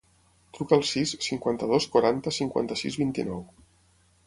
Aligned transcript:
Truca 0.57 0.73
al 0.77 0.85
sis, 0.91 1.13
cinquanta-dos, 1.25 1.87
quaranta, 1.97 2.35
cinquanta-sis, 2.39 3.01
vint-i-nou. 3.05 3.45